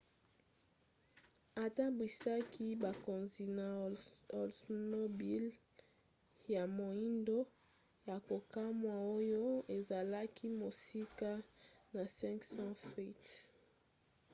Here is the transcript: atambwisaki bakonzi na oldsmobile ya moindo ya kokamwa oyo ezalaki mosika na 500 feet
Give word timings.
atambwisaki 1.65 2.65
bakonzi 2.83 3.45
na 3.57 3.65
oldsmobile 4.37 5.49
ya 6.53 6.63
moindo 6.77 7.39
ya 8.07 8.17
kokamwa 8.27 8.93
oyo 9.17 9.43
ezalaki 9.77 10.45
mosika 10.61 11.31
na 11.93 12.03
500 12.19 12.73
feet 12.91 13.25